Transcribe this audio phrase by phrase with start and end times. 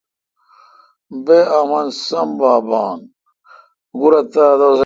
[1.25, 2.83] بہ امن سوم وا بھا۔